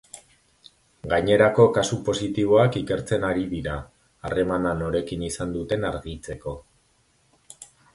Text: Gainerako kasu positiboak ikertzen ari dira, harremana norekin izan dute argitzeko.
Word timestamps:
Gainerako 1.11 1.65
kasu 1.75 1.99
positiboak 2.07 2.79
ikertzen 2.83 3.29
ari 3.29 3.47
dira, 3.55 3.77
harremana 4.25 4.75
norekin 4.83 5.31
izan 5.33 5.57
dute 5.61 5.83
argitzeko. 5.95 6.61